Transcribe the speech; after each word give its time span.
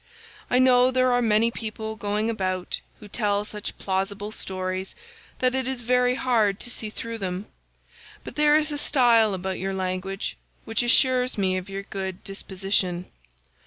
I 0.49 0.57
know 0.57 0.89
there 0.89 1.11
are 1.11 1.21
many 1.21 1.51
people 1.51 1.95
going 1.95 2.27
about 2.27 2.79
who 2.99 3.07
tell 3.07 3.45
such 3.45 3.77
plausible 3.77 4.31
stories 4.31 4.95
that 5.37 5.53
it 5.53 5.67
is 5.67 5.83
very 5.83 6.15
hard 6.15 6.59
to 6.61 6.71
see 6.71 6.89
through 6.89 7.19
them, 7.19 7.45
but 8.23 8.35
there 8.35 8.57
is 8.57 8.71
a 8.71 8.79
style 8.79 9.35
about 9.35 9.59
your 9.59 9.75
language 9.75 10.37
which 10.65 10.81
assures 10.81 11.37
me 11.37 11.55
of 11.55 11.69
your 11.69 11.83
good 11.83 12.23
disposition. 12.23 13.11